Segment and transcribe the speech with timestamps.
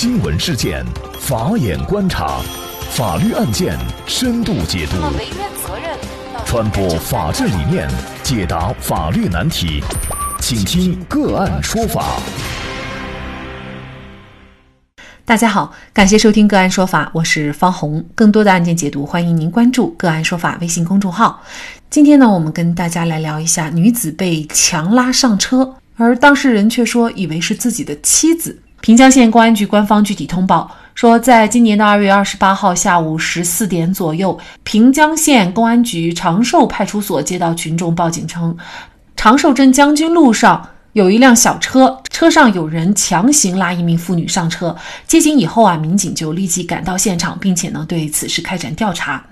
[0.00, 0.82] 新闻事件，
[1.20, 2.40] 法眼观察，
[2.92, 4.96] 法律案件深度解读，
[6.46, 7.86] 传播法治理念，
[8.22, 9.82] 解答法律难题，
[10.40, 12.18] 请听个案说法。
[15.26, 18.02] 大家好，感谢收听个案说法，我是方红。
[18.14, 21.42] 更多的案件解读，欢迎您关注个案说法微信公众号。
[21.90, 28.58] 今天呢，我们跟大家来聊一下女子被强拉上车，而当事人却说以为是自己的妻子。
[28.80, 38.56] 平江县公安局官方具体通报说，在今年的二月二十八号下午十四点左右，平江县公安局长寿派出所接到群众报警称，
[39.16, 40.68] 长寿镇将军路上。
[40.92, 44.76] 有一辆小车，车上有人强行拉一名妇女上车。
[45.06, 49.24] 接警以后啊，民警就立即赶到现场，并且呢对此事开展调查。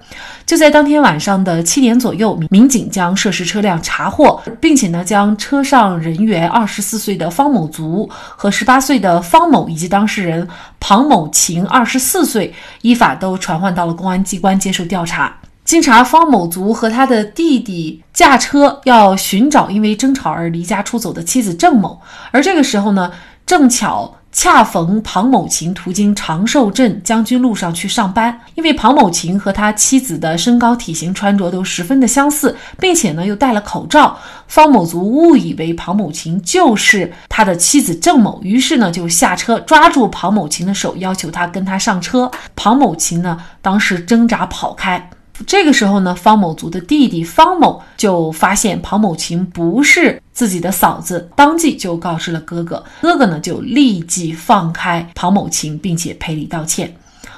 [0.46, 10.46] 就在当天晚上的七点左右，民警将涉事车辆查获，并且呢将车上人员二十四岁的方某族和十八岁的方某以及当事人
[10.78, 15.37] 庞某琴二十四岁依法都传唤到了公安机关接受调查。
[15.68, 23.12] 经查，方某族和他的弟弟驾车要寻找因为争吵而离家出走的妻子郑某，而这个时候呢，
[23.44, 28.40] 正巧恰逢庞某琴途经长寿镇将军路上去上班。
[28.54, 34.16] 因为庞某琴和他妻子的身高、体型、穿着都十分的相似，并且呢又戴了口罩，
[34.46, 42.30] 方某族误以为庞某琴就是他的妻子郑某，于是呢就下车抓住庞某琴的手，要求他跟他上车。
[42.56, 45.10] 庞某琴呢当时挣扎跑开。
[45.46, 56.94] 这个时候呢，方某族的弟弟方某就发现庞某琴不是自己的嫂子，当即就告知了哥哥，哥哥呢就立即放开庞某琴，并且赔礼道歉，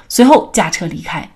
[0.09, 1.29] 随后驾车离开。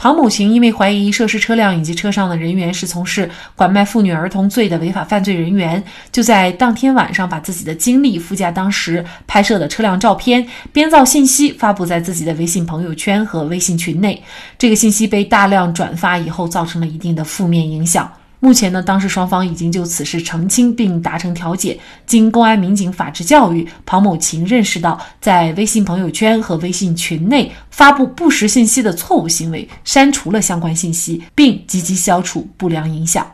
[0.00, 14.22] 庞某行因为怀疑涉事车辆以及车上的人员是从事拐卖妇女儿童罪的违法犯罪人员，就在当天晚上把自己的经历附加当时拍摄的车辆照片，编造信息发布在自己的微信朋友圈和微信群内。
[14.56, 18.10] 这个信息被大量转发以后，造成了一定的负面影响。
[18.42, 21.78] 目前呢，当事双方已经就此事澄清并达成调解。
[22.06, 33.30] 经公安民警法制教育，庞某琴认识到在微信朋友圈和微信群内发布不实信息的错误行为，删除了相关信息，并积极消除不良影响。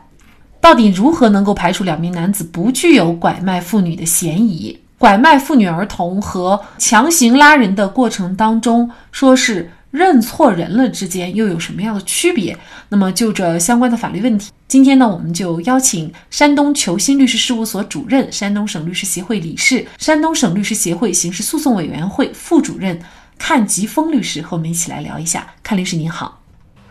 [0.59, 4.77] 到底如何能够排除两名男子不具有拐卖妇女的嫌疑？
[4.97, 9.71] 拐卖妇女儿童和强行拉人的过程当中，说是。
[9.97, 12.57] 认错人了之间又有什么样的区别？
[12.89, 22.97] 那么就这相关的法律问题，今天呢，我们就邀请山东求新律师事务所主任、山东省律师协会理事、山东省律师协会刑事诉讼委员会副主任
[23.39, 25.47] 阚吉峰律师和我们一起来聊一下。
[25.65, 26.39] 阚律师您好，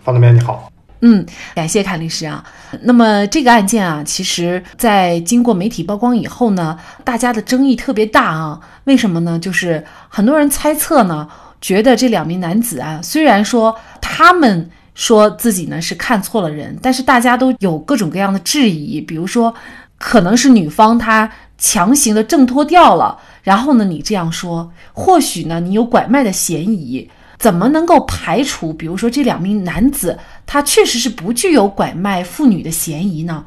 [0.04, 1.24] 方总编你好，嗯，
[1.54, 2.44] 感谢阚律师啊。
[2.82, 8.60] 那么这个案件啊，其实在经过媒体曝光以后呢，大家的争议特别大啊。
[8.84, 9.38] 为什么呢？
[9.38, 11.26] 就是很多人猜测呢。
[11.60, 19.54] 觉得这两名男子啊，虽然说他们说自己呢是看错了人，但是大家都有各种各样的质疑，比如说
[19.98, 27.08] 可能是女方她强行的挣脱掉了，然后呢你这样说，或许呢你有拐卖的嫌疑，
[27.38, 28.72] 怎么能够排除？
[28.72, 33.44] 比如说这两名男子他确实是不具有拐卖妇女的嫌疑呢？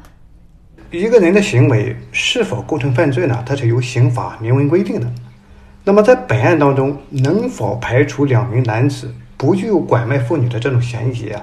[0.90, 3.42] 一个人的行为是否构成犯罪呢？
[3.46, 5.06] 它是由刑法明文规定的。
[5.82, 11.42] 那么在本案当中，能否排除两名男子不具有拐卖妇女的这种嫌疑啊？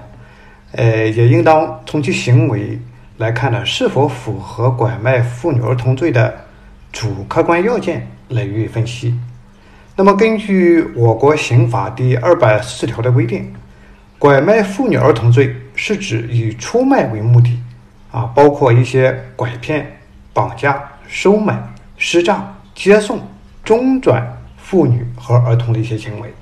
[0.74, 2.80] 呃，也应当从其行为
[3.18, 6.34] 来看呢，是否符合拐卖妇女儿童罪的
[6.92, 9.18] 主客观要件来予以分析。
[9.96, 13.52] 那么根据我国刑法第二百四条的规定，
[14.20, 17.60] 拐卖妇女儿童罪是指以出卖为目的，
[18.12, 19.98] 啊，包括一些拐骗、
[20.32, 21.60] 绑架、收买、
[21.98, 23.20] 施诈、接送。
[23.68, 26.34] 中转妇女和儿童的一些行为，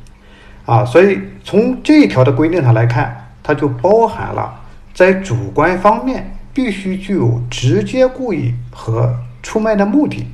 [0.63, 4.53] 啊，所以从这一条的规定上来看，它就包含了
[4.93, 10.27] 在主观方面必须具有直接故意和出卖的目的。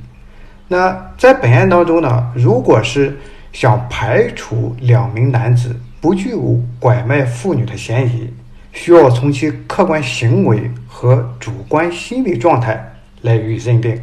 [0.68, 3.18] 那在本案当中呢，如果是
[3.54, 8.30] 想排除两名男子不具有拐卖妇女的嫌疑，
[8.74, 12.92] 需要从其客观行为和主观心理状态
[13.22, 13.98] 来予以认定。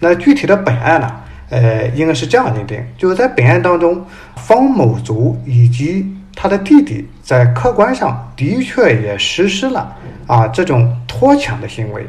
[0.00, 1.21] 那具体的本案呢？
[1.52, 4.02] 呃，应该是这样认定，就是在本案当中，
[4.36, 9.94] 方某族以及他的弟弟在客观上的确也实施了
[10.26, 12.06] 啊这种拖抢的行为。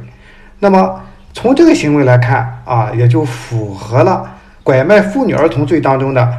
[0.60, 0.98] 那么
[1.34, 6.38] 从这个行为来看啊，也就符合了拐卖妇女儿童罪当中的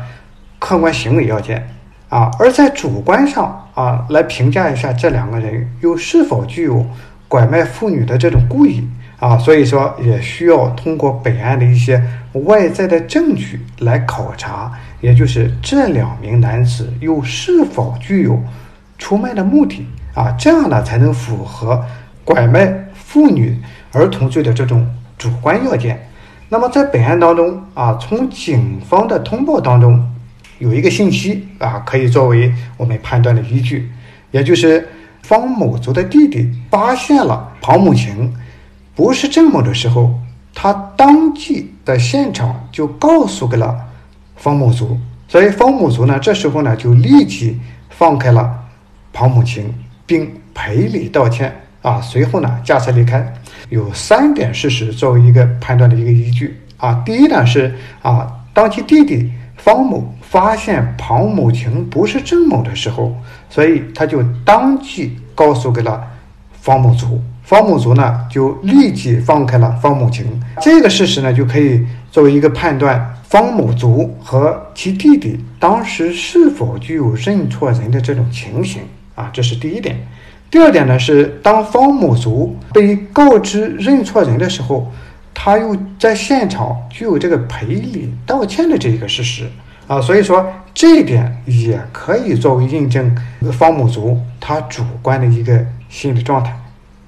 [0.58, 1.68] 客观行为要件
[2.08, 2.30] 啊。
[2.38, 6.86] 而在主观上啊，来评价一下这两个人又是否具有
[7.28, 8.88] 拐卖妇女的这种故意
[9.20, 12.02] 啊，所以说也需要通过本案的一些。
[12.40, 18.42] 外在的证据来考察，也就是这两名男子又是否具有
[18.98, 21.84] 出卖的目的啊，这样呢才能符合
[22.24, 23.56] 拐卖妇女
[23.92, 24.84] 儿童罪的这种
[25.16, 26.08] 主观要件。
[26.48, 30.04] 那么在本案当中啊，从警方的通报当中
[30.58, 33.90] 有一个信息啊，可以作为我们判断的依据，
[34.32, 34.88] 也就是
[35.22, 38.34] 方某族的弟弟发现了庞某晴
[38.96, 40.18] 不是郑某的时候。
[40.54, 43.76] 他当即在现场就告诉给了
[44.36, 44.96] 方某族，
[45.28, 47.58] 所以方某族呢，这时候呢就立即
[47.90, 48.64] 放开了
[49.12, 49.74] 庞某晴，
[50.06, 53.34] 并赔礼道歉啊，随后呢驾车离开。
[53.70, 57.02] 有三点事实作为一个判断的一个依据啊。
[57.04, 63.14] 第一呢是啊，当其弟弟方某发现庞某晴不是郑某的时候，
[63.50, 66.02] 所以他就当即告诉给了
[66.60, 67.20] 方某族。
[67.44, 70.24] 方某族呢，就立即放开了方某晴。
[70.62, 78.80] 这个事实呢，就可以作为一个判断方某族和其弟弟当时是否具有认错人的这种情形
[79.14, 79.96] 啊，这是第一点。
[80.50, 84.90] 第二点呢，是当方某族被告知认错人的时候，
[85.34, 89.50] 他又在现场具有这个赔礼道歉的这一个事实
[89.86, 93.14] 啊，所以说这一点也可以作为印证
[93.52, 96.56] 方某族他主观的一个心理状态。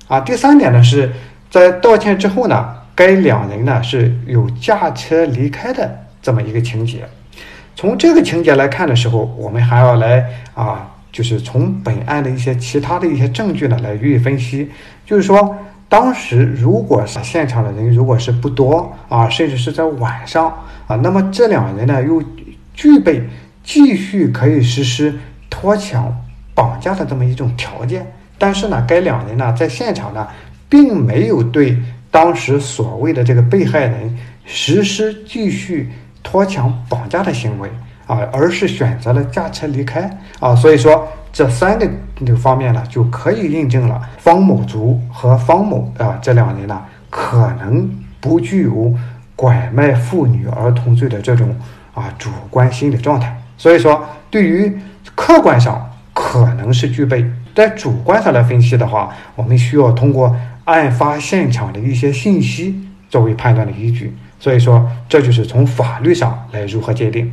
[0.09, 1.11] 啊，第三点呢，是
[1.51, 7.05] 在道歉之后呢，该两人呢是有驾车离开的这么一个情节。
[7.75, 10.25] 从这个情节来看的时候，我们还要来
[10.55, 14.71] 啊，就是从本案的一些其他的一些证据呢来予以分析。
[15.05, 15.57] 就是说，
[15.89, 20.47] 当时如果是现场的人如果是不多啊，甚至是在晚上
[20.87, 22.23] 啊，那么这两人呢又
[22.73, 23.29] 具备
[23.63, 25.15] 继续可以实施
[25.51, 26.17] 拖抢、
[26.55, 28.07] 绑架的这么一种条件。
[28.39, 30.27] 但是呢，该两人呢在现场呢，
[30.69, 31.77] 并没有对
[32.11, 35.91] 当时所谓的这个被害人实施继续
[36.23, 37.71] 拖抢绑架的行为
[38.07, 40.55] 啊，而是选择了驾车离开啊。
[40.55, 47.89] 所以说，这三个这个方面呢，就可以印证了方某族和方某啊这两人呢，可能
[48.21, 48.93] 不具有
[49.35, 51.57] 拐卖妇女儿童罪的这种
[51.95, 53.35] 啊主观心理状态。
[53.57, 54.79] 所以说，对于
[55.15, 57.25] 客观上可能是具备。
[57.57, 60.37] 在主观上来分析的话，我们需要通过
[60.67, 67.33] 案发现场的一些信息作为判断的依据，所以说这就是从法律上来如何界定。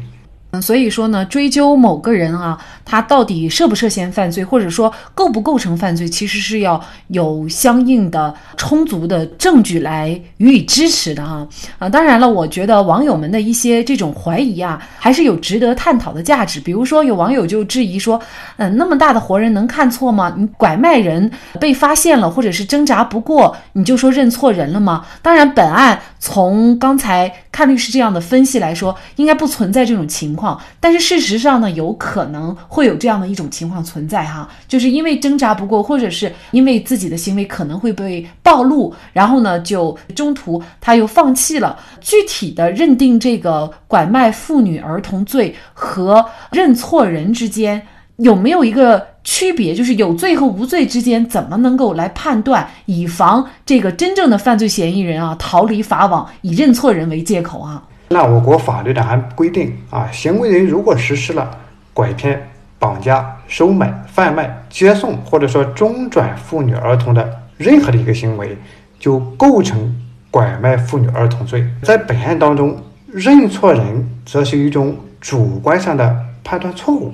[0.53, 2.55] 嗯，所以说呢，追究某个人啊，
[2.85, 11.47] 他到底涉不涉嫌犯罪，或者说构不构成犯罪，其实是要有相应的充足的证据来予以支持的哈。
[11.79, 16.59] 啊，当然了，我觉得网友们的一些这种怀疑啊，还是有值得探讨的价值。
[16.59, 18.21] 比如说，有网友就质疑说，
[18.57, 20.35] 嗯，那么大的活人能看错吗？
[20.37, 25.03] 你拐卖人被发现了，或者是挣扎不过，你就说认错人了吗？
[25.23, 30.59] 当然，本案从刚才看律师这样的分析来说，应该不存在这种情况。
[30.79, 41.79] 但是事实上呢，有可能会有这样的一种情况存在哈，就是因为挣扎不过，或者是因为自己的行为可能会被暴露，然后呢，就中途他又放弃了。
[42.01, 47.79] 具体的认定这个拐卖妇女儿童罪和认错人之间
[48.17, 49.73] 有没有一个区别？
[49.73, 57.83] 就是有罪和无罪之间怎么能够来判断，以防这个真正的犯罪嫌疑人啊逃离法网，以认错人为借口啊？
[58.09, 61.49] 那我国法律呢还规定啊，行为人如果实施了
[61.93, 67.27] 拐骗、绑架、收买、贩卖、接送或者说中转妇女儿童的
[67.57, 68.55] 任何的一个行为，
[68.99, 69.95] 就构成
[70.29, 71.65] 拐卖妇女儿童罪。
[71.81, 72.77] 在本案当中，
[73.07, 77.11] 认错人则是一种主观上的判断错误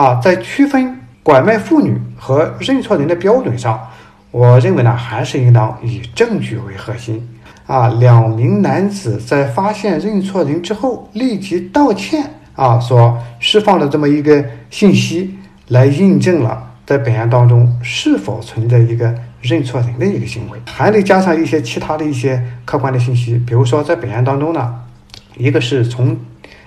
[0.00, 0.20] 啊。
[0.22, 3.78] 在区分拐卖妇女和认错人的标准上，
[4.30, 7.28] 我认为呢，还是应当以证据为核心。
[7.66, 15.38] 啊，两名男子在发现认错人之后立即道歉啊，所释放的这么一个信息，
[15.68, 24.74] 来印证了在本案当中是否存在一个认错人的一个行为，还得加上一些其他的一些客观的信息，比如说在本案当中呢，
[25.36, 26.18] 一个是从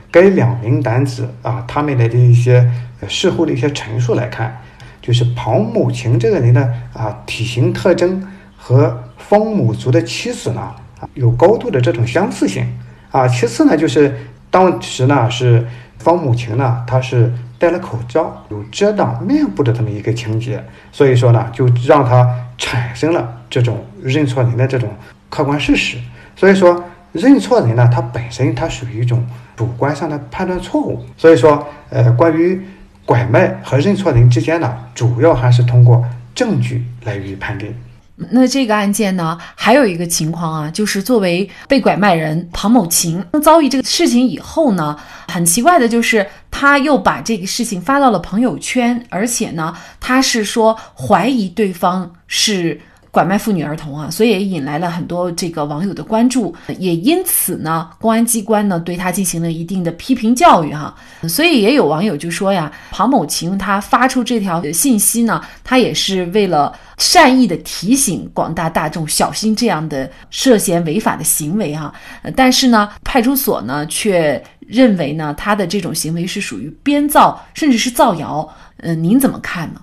[0.10, 2.66] 该两名男子啊他们的的一些
[3.07, 4.60] 事后的一些陈述来看，
[5.01, 6.62] 就是庞某晴这个人的
[6.93, 8.25] 啊体型特征
[8.57, 10.72] 和方某族的妻子呢。
[11.15, 12.65] 有高度的这种相似性
[13.12, 13.27] 啊。
[13.27, 14.17] 其次呢，就是
[14.50, 15.67] 当时呢是
[15.98, 17.29] 方某晴呢，她是
[17.60, 22.25] 戴了口罩，有遮挡面部的这么一个情节，所以说呢，就让他
[22.57, 24.89] 产生了这种认错人的这种
[25.29, 25.98] 客观事实。
[26.38, 26.81] 所以说，
[27.12, 29.25] 认错人呢，他本身它属于一种
[29.57, 31.03] 主观上的判断错误。
[31.17, 32.62] 所以说，呃，关于
[33.05, 37.74] 拐卖和认错人之间呢，主要还是通过证据来予以判定。
[38.15, 52.79] 那这个案件呢，还有一个情况啊，就是作为被拐卖人庞某琴遭遇这个事情以后呢，很奇怪的就是他又把这个事情发到了朋友圈，而且呢，他是说怀疑对方是。
[53.13, 60.96] 拐卖妇女儿童啊，所以也引来了很多这个网友的关注，也因此呢，公安机关呢对他进行了一定的批评教育哈。
[61.29, 71.93] 所以也有网友就说呀，庞某晴他发出这条信息呢，他也是为了善意的提醒广大大众小心这样的涉嫌违法的行为哈。
[72.36, 78.51] 但是呢，派出所呢却认为呢，他的这种行为是属于编造甚至是造谣。
[78.77, 79.82] 嗯，您怎么看呢？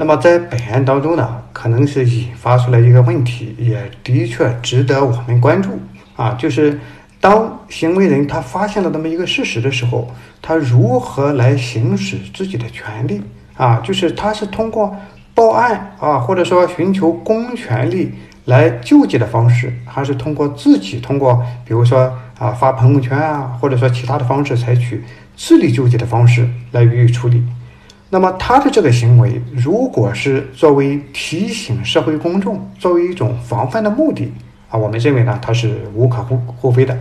[0.00, 5.70] 那么在本案当中呢，可能是引发出来一个问题，也的确值得我们关注
[6.14, 6.78] 啊，就是
[7.20, 10.08] 当行为人他发现了这么一个事实的时候，
[10.40, 13.20] 他如何来行使自己的权利
[13.56, 13.80] 啊？
[13.82, 14.94] 就是他是通过
[15.34, 18.12] 报案啊，或者说寻求公权力
[18.44, 25.02] 来救济的方式，还是通过自己通过比如说啊发朋友圈啊，或者说其他的方式采取
[25.36, 27.42] 自力救济的方式来予以处理？
[28.10, 34.32] 那么他的这个行为，如果是作为提醒社会公众、作为一种防范的目的
[34.70, 36.98] 啊，我们认为呢，他是无可厚厚非的。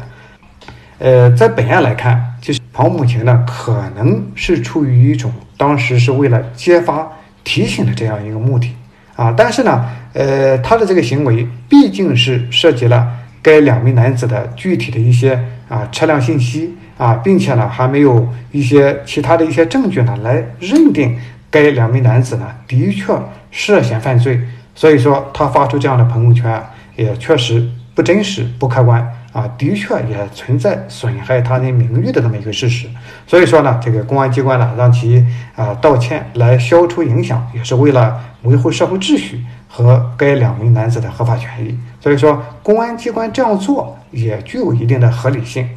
[0.99, 7.07] 呃，在本案来看，就是庞某晴呢，可能是出于一种当时是为了揭发、
[7.45, 8.75] 提醒的这样一个目的
[9.15, 13.07] 啊，但是呢，呃，他的这个行为毕竟是涉及了
[13.41, 16.75] 该两名男子的具体的一些啊车辆信息。
[16.97, 21.17] 啊，并且呢，还没有一些其他的一些证据呢，来认定
[21.49, 23.13] 该两名男子呢的确
[23.51, 24.41] 涉嫌犯罪，
[24.73, 26.61] 所以说他发出这样的朋友圈
[26.95, 29.01] 也确实不真实、不客观
[29.31, 32.87] 啊，的确也存在损害他人名誉的这么一个事实。
[33.27, 35.23] 所以说呢，这个公安机关呢让其
[35.55, 41.77] 啊道歉来消除影响，也是为了维护社会秩序和该两名男子的合法权益。
[41.99, 45.69] 所以说，公安机关这样做也具有一定的合理性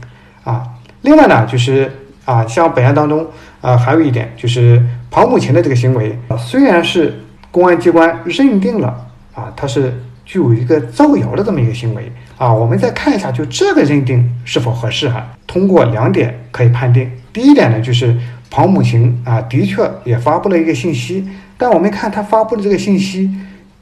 [0.44, 0.62] 啊。
[1.02, 1.90] 另外呢，就是
[2.25, 3.26] 啊，像本案当中
[3.61, 9.95] 啊，还有一点就是庞某琴的这个行为，虽然是公安机关认定了啊，他是
[10.26, 15.26] 具有一个造谣的这么一个行为啊，我们再看一下，就这个认定是否合适哈？
[15.47, 18.14] 通过两点可以判定，第一点呢，就是
[18.50, 21.26] 庞某琴啊，的确也发布了一个信息，
[21.57, 23.30] 但我们看他发布的这个信息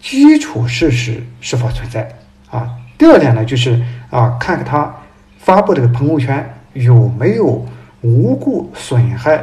[0.00, 2.08] 基础事实是否存在
[2.48, 2.68] 啊？
[2.96, 4.94] 第二点呢，就是啊，看他
[5.38, 6.54] 发布这个朋友圈。
[6.84, 7.64] 有没有
[8.02, 9.42] 无故损害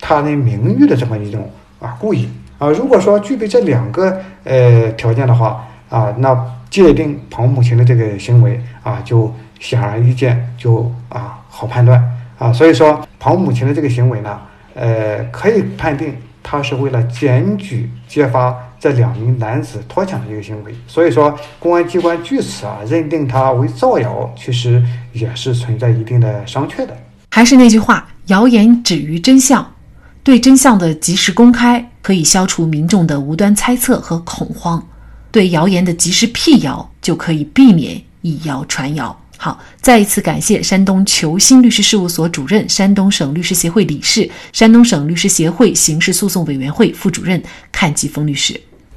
[0.00, 1.50] 他人名誉的这么一种
[1.80, 2.68] 啊故意啊？
[2.68, 6.36] 如果说具备这两个呃条件的话啊，那
[6.68, 12.02] 界定庞某琴的这个行为啊，就显而易见，就啊好判断
[12.38, 12.52] 啊。
[12.52, 14.38] 所以说庞某琴的这个行为呢，
[14.74, 20.74] 呃，可以判定他是为了检举揭发这两名男子脱抢的一个行为。
[20.86, 24.84] 所以说公安机关据此啊认定他为造谣，其实。
[25.14, 26.96] 也是存在一定的商榷的。
[27.30, 29.72] 还是那句话，谣言止于真相，
[30.24, 34.82] 对真相的及时公开，可以消除民众的无端猜测和恐慌；
[35.30, 39.16] 对谣言的及时辟谣，就可以避免以谣传谣。
[39.36, 47.40] 好，再一次感谢山东求新律师事务所主任、山东省律师协会理事、山东省律师协会刑事诉讼委员会副主任
[47.72, 48.60] 阚继峰律师。